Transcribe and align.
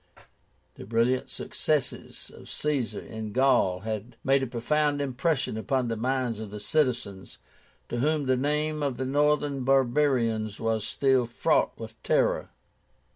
The 0.77 0.85
brilliant 0.87 1.29
successes 1.29 2.31
of 2.33 2.49
Caesar 2.49 2.99
in 3.01 3.33
Gaul 3.33 3.81
had 3.81 4.15
made 4.23 4.41
a 4.41 4.47
profound 4.47 4.99
impression 4.99 5.57
upon 5.57 5.89
the 5.89 5.95
minds 5.95 6.39
of 6.39 6.49
the 6.49 6.59
citizens, 6.59 7.37
to 7.87 7.97
whom 7.99 8.25
the 8.25 8.35
name 8.35 8.81
of 8.81 8.97
the 8.97 9.05
northern 9.05 9.63
barbarians 9.63 10.59
was 10.59 10.87
still 10.87 11.27
fraught 11.27 11.77
with 11.77 12.01
terror. 12.01 12.49